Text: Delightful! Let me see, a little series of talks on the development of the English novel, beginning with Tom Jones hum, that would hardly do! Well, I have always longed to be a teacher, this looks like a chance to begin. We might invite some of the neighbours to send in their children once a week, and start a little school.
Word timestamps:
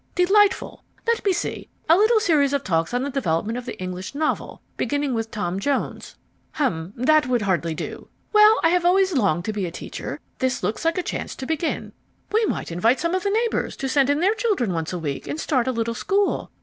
Delightful! 0.15 0.83
Let 1.05 1.23
me 1.23 1.31
see, 1.31 1.69
a 1.87 1.95
little 1.95 2.19
series 2.19 2.53
of 2.53 2.63
talks 2.63 2.91
on 2.91 3.03
the 3.03 3.11
development 3.11 3.55
of 3.55 3.67
the 3.67 3.77
English 3.79 4.15
novel, 4.15 4.59
beginning 4.75 5.13
with 5.13 5.29
Tom 5.29 5.59
Jones 5.59 6.15
hum, 6.53 6.91
that 6.95 7.27
would 7.27 7.43
hardly 7.43 7.75
do! 7.75 8.07
Well, 8.33 8.59
I 8.63 8.69
have 8.69 8.83
always 8.83 9.13
longed 9.13 9.45
to 9.45 9.53
be 9.53 9.67
a 9.67 9.69
teacher, 9.71 10.19
this 10.39 10.63
looks 10.63 10.83
like 10.85 10.97
a 10.97 11.03
chance 11.03 11.35
to 11.35 11.45
begin. 11.45 11.93
We 12.31 12.43
might 12.47 12.71
invite 12.71 12.99
some 12.99 13.13
of 13.13 13.21
the 13.21 13.29
neighbours 13.29 13.75
to 13.77 13.87
send 13.87 14.09
in 14.09 14.21
their 14.21 14.33
children 14.33 14.73
once 14.73 14.91
a 14.91 14.97
week, 14.97 15.27
and 15.27 15.39
start 15.39 15.67
a 15.67 15.71
little 15.71 15.93
school. 15.93 16.49